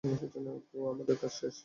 [0.69, 1.55] তো আমাদের কাজ শেষ?